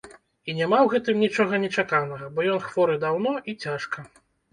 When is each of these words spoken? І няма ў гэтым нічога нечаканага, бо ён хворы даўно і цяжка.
І 0.51 0.53
няма 0.59 0.77
ў 0.81 0.87
гэтым 0.93 1.19
нічога 1.23 1.59
нечаканага, 1.65 2.29
бо 2.37 2.45
ён 2.53 2.57
хворы 2.69 2.95
даўно 3.05 3.35
і 3.53 3.57
цяжка. 3.67 4.07